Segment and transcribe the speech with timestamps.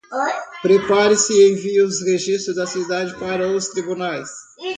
[0.63, 4.29] Prepare e envie os registros da cidade para os tribunais.